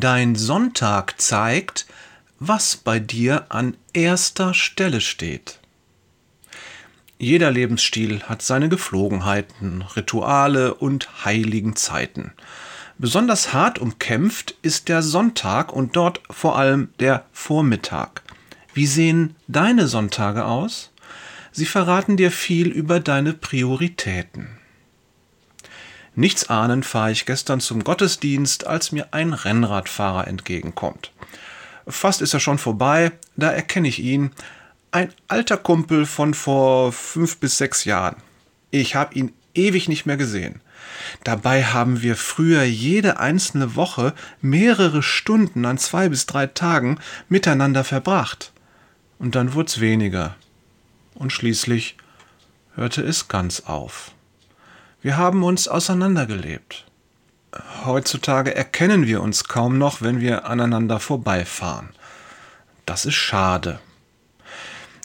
Dein 0.00 0.36
Sonntag 0.36 1.20
zeigt, 1.20 1.86
was 2.38 2.76
bei 2.76 3.00
dir 3.00 3.46
an 3.48 3.76
erster 3.92 4.54
Stelle 4.54 5.00
steht. 5.00 5.58
Jeder 7.18 7.50
Lebensstil 7.50 8.22
hat 8.22 8.40
seine 8.42 8.68
Geflogenheiten, 8.68 9.82
Rituale 9.96 10.74
und 10.74 11.24
heiligen 11.24 11.74
Zeiten. 11.74 12.32
Besonders 12.98 13.52
hart 13.52 13.80
umkämpft 13.80 14.54
ist 14.62 14.88
der 14.88 15.02
Sonntag 15.02 15.72
und 15.72 15.96
dort 15.96 16.20
vor 16.30 16.56
allem 16.56 16.90
der 17.00 17.24
Vormittag. 17.32 18.22
Wie 18.74 18.86
sehen 18.86 19.34
deine 19.48 19.88
Sonntage 19.88 20.44
aus? 20.44 20.92
Sie 21.50 21.66
verraten 21.66 22.16
dir 22.16 22.30
viel 22.30 22.68
über 22.68 23.00
deine 23.00 23.32
Prioritäten. 23.32 24.57
Nichts 26.14 26.48
ahnend 26.48 26.84
fahre 26.84 27.12
ich 27.12 27.26
gestern 27.26 27.60
zum 27.60 27.84
Gottesdienst, 27.84 28.66
als 28.66 28.92
mir 28.92 29.08
ein 29.12 29.32
Rennradfahrer 29.32 30.26
entgegenkommt. 30.26 31.12
Fast 31.86 32.20
ist 32.20 32.34
er 32.34 32.40
schon 32.40 32.58
vorbei, 32.58 33.12
da 33.36 33.50
erkenne 33.50 33.88
ich 33.88 34.00
ihn. 34.00 34.32
Ein 34.90 35.12
alter 35.28 35.56
Kumpel 35.56 36.06
von 36.06 36.34
vor 36.34 36.92
fünf 36.92 37.38
bis 37.38 37.58
sechs 37.58 37.84
Jahren. 37.84 38.16
Ich 38.70 38.94
habe 38.94 39.14
ihn 39.14 39.32
ewig 39.54 39.88
nicht 39.88 40.06
mehr 40.06 40.16
gesehen. 40.16 40.60
Dabei 41.24 41.64
haben 41.64 42.02
wir 42.02 42.16
früher 42.16 42.62
jede 42.62 43.18
einzelne 43.18 43.76
Woche 43.76 44.14
mehrere 44.40 45.02
Stunden 45.02 45.64
an 45.64 45.78
zwei 45.78 46.08
bis 46.08 46.26
drei 46.26 46.46
Tagen 46.46 46.98
miteinander 47.28 47.84
verbracht. 47.84 48.52
Und 49.18 49.34
dann 49.34 49.54
wurd's 49.54 49.80
weniger. 49.80 50.36
Und 51.14 51.32
schließlich 51.32 51.96
hörte 52.74 53.02
es 53.02 53.28
ganz 53.28 53.60
auf. 53.60 54.12
Wir 55.00 55.16
haben 55.16 55.44
uns 55.44 55.68
auseinandergelebt. 55.68 56.84
Heutzutage 57.84 58.54
erkennen 58.54 59.06
wir 59.06 59.22
uns 59.22 59.44
kaum 59.44 59.78
noch, 59.78 60.02
wenn 60.02 60.20
wir 60.20 60.46
aneinander 60.46 60.98
vorbeifahren. 60.98 61.90
Das 62.84 63.06
ist 63.06 63.14
schade. 63.14 63.78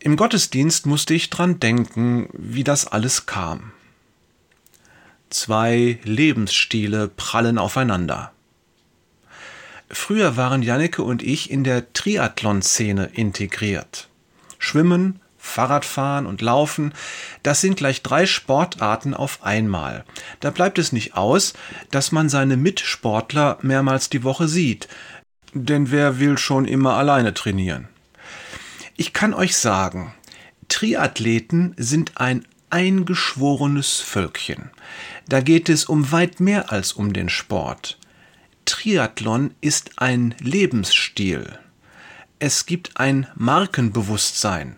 Im 0.00 0.16
Gottesdienst 0.16 0.86
musste 0.86 1.14
ich 1.14 1.30
dran 1.30 1.60
denken, 1.60 2.28
wie 2.32 2.64
das 2.64 2.86
alles 2.86 3.26
kam. 3.26 3.72
Zwei 5.30 5.98
Lebensstile 6.04 7.08
prallen 7.08 7.58
aufeinander. 7.58 8.32
Früher 9.88 10.36
waren 10.36 10.62
Janneke 10.62 11.02
und 11.02 11.22
ich 11.22 11.50
in 11.50 11.64
der 11.64 11.92
Triathlon-Szene 11.92 13.10
integriert. 13.14 14.08
Schwimmen, 14.58 15.20
Fahrradfahren 15.46 16.26
und 16.26 16.42
Laufen, 16.42 16.92
das 17.42 17.60
sind 17.60 17.76
gleich 17.76 18.02
drei 18.02 18.26
Sportarten 18.26 19.14
auf 19.14 19.42
einmal. 19.42 20.04
Da 20.40 20.50
bleibt 20.50 20.78
es 20.78 20.92
nicht 20.92 21.16
aus, 21.16 21.54
dass 21.90 22.12
man 22.12 22.28
seine 22.28 22.56
Mitsportler 22.56 23.58
mehrmals 23.62 24.10
die 24.10 24.24
Woche 24.24 24.48
sieht. 24.48 24.88
Denn 25.54 25.90
wer 25.90 26.18
will 26.18 26.36
schon 26.36 26.66
immer 26.66 26.94
alleine 26.94 27.32
trainieren? 27.32 27.88
Ich 28.96 29.12
kann 29.12 29.34
euch 29.34 29.56
sagen, 29.56 30.14
Triathleten 30.68 31.74
sind 31.76 32.12
ein 32.16 32.44
eingeschworenes 32.70 34.00
Völkchen. 34.00 34.70
Da 35.28 35.40
geht 35.40 35.68
es 35.68 35.84
um 35.84 36.12
weit 36.12 36.40
mehr 36.40 36.72
als 36.72 36.92
um 36.92 37.12
den 37.12 37.28
Sport. 37.28 37.98
Triathlon 38.64 39.54
ist 39.60 39.92
ein 39.96 40.34
Lebensstil. 40.40 41.58
Es 42.38 42.66
gibt 42.66 42.98
ein 42.98 43.26
Markenbewusstsein. 43.34 44.76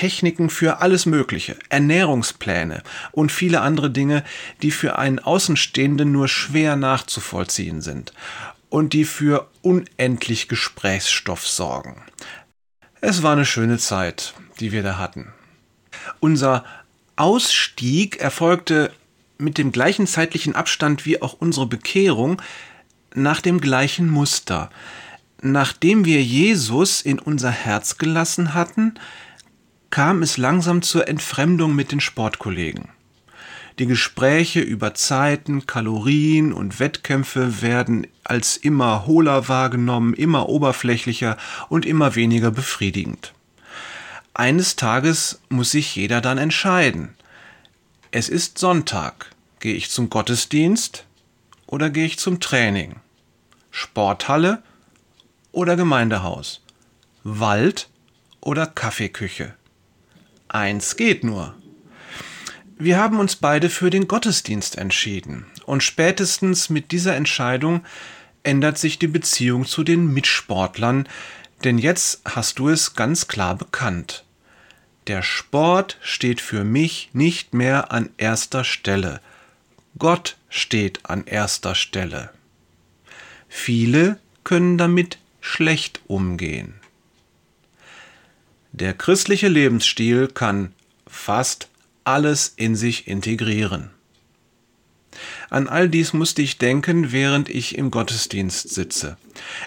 Techniken 0.00 0.48
für 0.48 0.80
alles 0.80 1.04
Mögliche, 1.04 1.58
Ernährungspläne 1.68 2.82
und 3.12 3.30
viele 3.30 3.60
andere 3.60 3.90
Dinge, 3.90 4.24
die 4.62 4.70
für 4.70 4.98
einen 4.98 5.18
Außenstehenden 5.18 6.10
nur 6.10 6.26
schwer 6.26 6.74
nachzuvollziehen 6.74 7.82
sind 7.82 8.14
und 8.70 8.94
die 8.94 9.04
für 9.04 9.50
unendlich 9.60 10.48
Gesprächsstoff 10.48 11.46
sorgen. 11.46 12.00
Es 13.02 13.22
war 13.22 13.32
eine 13.32 13.44
schöne 13.44 13.76
Zeit, 13.76 14.32
die 14.58 14.72
wir 14.72 14.82
da 14.82 14.96
hatten. 14.96 15.34
Unser 16.18 16.64
Ausstieg 17.16 18.22
erfolgte 18.22 18.92
mit 19.36 19.58
dem 19.58 19.70
gleichen 19.70 20.06
zeitlichen 20.06 20.54
Abstand 20.54 21.04
wie 21.04 21.20
auch 21.20 21.34
unsere 21.34 21.66
Bekehrung 21.66 22.40
nach 23.14 23.42
dem 23.42 23.60
gleichen 23.60 24.08
Muster. 24.08 24.70
Nachdem 25.42 26.06
wir 26.06 26.22
Jesus 26.22 27.02
in 27.02 27.18
unser 27.18 27.50
Herz 27.50 27.98
gelassen 27.98 28.54
hatten, 28.54 28.94
kam 29.90 30.22
es 30.22 30.36
langsam 30.36 30.82
zur 30.82 31.08
Entfremdung 31.08 31.74
mit 31.74 31.92
den 31.92 32.00
Sportkollegen. 32.00 32.88
Die 33.78 33.86
Gespräche 33.86 34.60
über 34.60 34.94
Zeiten, 34.94 35.66
Kalorien 35.66 36.52
und 36.52 36.80
Wettkämpfe 36.80 37.62
werden 37.62 38.06
als 38.24 38.56
immer 38.56 39.06
hohler 39.06 39.48
wahrgenommen, 39.48 40.14
immer 40.14 40.48
oberflächlicher 40.48 41.36
und 41.68 41.86
immer 41.86 42.14
weniger 42.14 42.50
befriedigend. 42.50 43.32
Eines 44.34 44.76
Tages 44.76 45.40
muss 45.48 45.70
sich 45.70 45.96
jeder 45.96 46.20
dann 46.20 46.38
entscheiden. 46.38 47.14
Es 48.10 48.28
ist 48.28 48.58
Sonntag. 48.58 49.30
Gehe 49.60 49.74
ich 49.74 49.90
zum 49.90 50.10
Gottesdienst 50.10 51.04
oder 51.66 51.90
gehe 51.90 52.06
ich 52.06 52.18
zum 52.18 52.40
Training? 52.40 52.96
Sporthalle 53.70 54.62
oder 55.52 55.76
Gemeindehaus? 55.76 56.60
Wald 57.24 57.88
oder 58.40 58.66
Kaffeeküche? 58.66 59.54
Eins 60.52 60.96
geht 60.96 61.22
nur. 61.22 61.54
Wir 62.76 62.98
haben 62.98 63.20
uns 63.20 63.36
beide 63.36 63.70
für 63.70 63.88
den 63.88 64.08
Gottesdienst 64.08 64.76
entschieden, 64.78 65.46
und 65.64 65.82
spätestens 65.84 66.70
mit 66.70 66.90
dieser 66.90 67.14
Entscheidung 67.14 67.84
ändert 68.42 68.76
sich 68.76 68.98
die 68.98 69.06
Beziehung 69.06 69.64
zu 69.64 69.84
den 69.84 70.12
Mitsportlern, 70.12 71.08
denn 71.62 71.78
jetzt 71.78 72.22
hast 72.24 72.58
du 72.58 72.68
es 72.68 72.94
ganz 72.94 73.28
klar 73.28 73.54
bekannt. 73.54 74.24
Der 75.06 75.22
Sport 75.22 75.98
steht 76.02 76.40
für 76.40 76.64
mich 76.64 77.10
nicht 77.12 77.54
mehr 77.54 77.92
an 77.92 78.10
erster 78.16 78.64
Stelle. 78.64 79.20
Gott 79.98 80.36
steht 80.48 80.98
an 81.04 81.26
erster 81.26 81.76
Stelle. 81.76 82.30
Viele 83.48 84.18
können 84.42 84.78
damit 84.78 85.18
schlecht 85.40 86.00
umgehen. 86.08 86.79
Der 88.72 88.94
christliche 88.94 89.48
Lebensstil 89.48 90.28
kann 90.28 90.72
fast 91.06 91.68
alles 92.04 92.52
in 92.56 92.76
sich 92.76 93.08
integrieren. 93.08 93.90
An 95.50 95.68
all 95.68 95.88
dies 95.88 96.12
musste 96.12 96.42
ich 96.42 96.58
denken, 96.58 97.10
während 97.10 97.48
ich 97.48 97.76
im 97.76 97.90
Gottesdienst 97.90 98.70
sitze. 98.70 99.16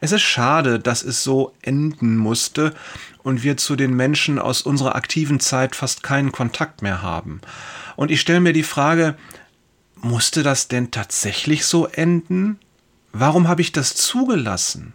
Es 0.00 0.12
ist 0.12 0.22
schade, 0.22 0.78
dass 0.78 1.02
es 1.02 1.24
so 1.24 1.54
enden 1.62 2.18
musste 2.18 2.74
und 3.22 3.42
wir 3.42 3.56
zu 3.56 3.76
den 3.76 3.94
Menschen 3.94 4.38
aus 4.38 4.62
unserer 4.62 4.94
aktiven 4.94 5.40
Zeit 5.40 5.74
fast 5.74 6.02
keinen 6.02 6.32
Kontakt 6.32 6.82
mehr 6.82 7.00
haben. 7.00 7.40
Und 7.96 8.10
ich 8.10 8.20
stelle 8.20 8.40
mir 8.40 8.52
die 8.52 8.62
Frage, 8.62 9.16
musste 9.96 10.42
das 10.42 10.68
denn 10.68 10.90
tatsächlich 10.90 11.64
so 11.64 11.86
enden? 11.86 12.58
Warum 13.12 13.48
habe 13.48 13.62
ich 13.62 13.72
das 13.72 13.94
zugelassen? 13.94 14.92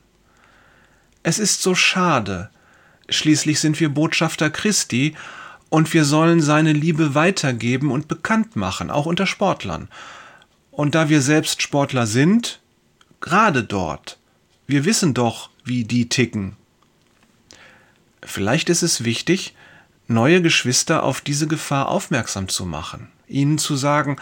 Es 1.23 1.39
ist 1.39 1.63
so 1.63 1.73
schade, 1.73 2.49
Schließlich 3.09 3.59
sind 3.59 3.79
wir 3.79 3.89
Botschafter 3.89 4.49
Christi 4.49 5.15
und 5.69 5.93
wir 5.93 6.05
sollen 6.05 6.41
seine 6.41 6.73
Liebe 6.73 7.15
weitergeben 7.15 7.91
und 7.91 8.07
bekannt 8.07 8.55
machen, 8.55 8.89
auch 8.89 9.05
unter 9.05 9.27
Sportlern. 9.27 9.89
Und 10.71 10.95
da 10.95 11.09
wir 11.09 11.21
selbst 11.21 11.61
Sportler 11.61 12.07
sind, 12.07 12.61
gerade 13.21 13.63
dort, 13.63 14.17
wir 14.67 14.85
wissen 14.85 15.13
doch, 15.13 15.49
wie 15.63 15.83
die 15.83 16.09
ticken. 16.09 16.55
Vielleicht 18.23 18.69
ist 18.69 18.83
es 18.83 19.03
wichtig, 19.03 19.55
neue 20.07 20.41
Geschwister 20.41 21.03
auf 21.03 21.21
diese 21.21 21.47
Gefahr 21.47 21.89
aufmerksam 21.89 22.47
zu 22.47 22.65
machen, 22.65 23.09
ihnen 23.27 23.57
zu 23.57 23.75
sagen, 23.75 24.17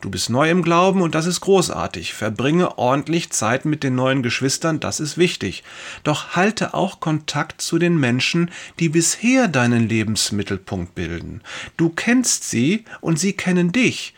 Du 0.00 0.08
bist 0.08 0.30
neu 0.30 0.50
im 0.50 0.62
Glauben 0.62 1.02
und 1.02 1.14
das 1.14 1.26
ist 1.26 1.42
großartig. 1.42 2.14
Verbringe 2.14 2.78
ordentlich 2.78 3.30
Zeit 3.30 3.66
mit 3.66 3.82
den 3.82 3.94
neuen 3.94 4.22
Geschwistern, 4.22 4.80
das 4.80 4.98
ist 4.98 5.18
wichtig. 5.18 5.62
Doch 6.04 6.36
halte 6.36 6.72
auch 6.72 7.00
Kontakt 7.00 7.60
zu 7.60 7.78
den 7.78 7.98
Menschen, 7.98 8.50
die 8.78 8.88
bisher 8.88 9.46
deinen 9.46 9.88
Lebensmittelpunkt 9.88 10.94
bilden. 10.94 11.42
Du 11.76 11.90
kennst 11.90 12.48
sie 12.48 12.84
und 13.02 13.18
sie 13.18 13.34
kennen 13.34 13.72
dich. 13.72 14.14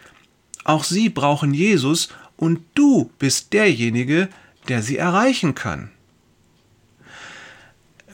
Auch 0.62 0.84
sie 0.84 1.08
brauchen 1.08 1.52
Jesus 1.52 2.10
und 2.36 2.60
du 2.74 3.10
bist 3.18 3.52
derjenige, 3.52 4.28
der 4.68 4.82
sie 4.82 4.98
erreichen 4.98 5.56
kann. 5.56 5.90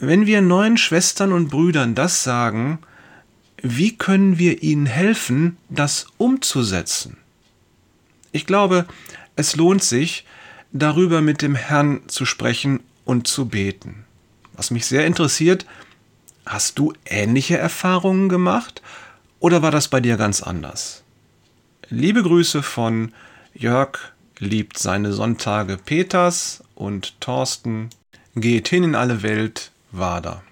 Wenn 0.00 0.24
wir 0.24 0.40
neuen 0.40 0.78
Schwestern 0.78 1.32
und 1.32 1.48
Brüdern 1.48 1.94
das 1.94 2.22
sagen, 2.22 2.78
wie 3.60 3.96
können 3.96 4.38
wir 4.38 4.62
ihnen 4.62 4.86
helfen, 4.86 5.58
das 5.68 6.06
umzusetzen? 6.16 7.18
Ich 8.32 8.46
glaube, 8.46 8.86
es 9.36 9.56
lohnt 9.56 9.82
sich, 9.82 10.24
darüber 10.72 11.20
mit 11.20 11.42
dem 11.42 11.54
Herrn 11.54 12.02
zu 12.08 12.26
sprechen 12.26 12.80
und 13.04 13.26
zu 13.26 13.46
beten. 13.46 14.04
Was 14.52 14.70
mich 14.70 14.86
sehr 14.86 15.06
interessiert, 15.06 15.66
hast 16.44 16.78
du 16.78 16.92
ähnliche 17.06 17.56
Erfahrungen 17.56 18.28
gemacht 18.28 18.82
oder 19.40 19.62
war 19.62 19.70
das 19.70 19.88
bei 19.88 20.00
dir 20.00 20.16
ganz 20.16 20.42
anders? 20.42 21.02
Liebe 21.88 22.22
Grüße 22.22 22.62
von 22.62 23.12
Jörg 23.54 23.98
liebt 24.38 24.78
seine 24.78 25.12
Sonntage 25.12 25.78
Peters 25.78 26.62
und 26.74 27.20
Thorsten. 27.20 27.90
Geht 28.34 28.68
hin 28.68 28.84
in 28.84 28.94
alle 28.94 29.22
Welt, 29.22 29.70
Wader. 29.90 30.42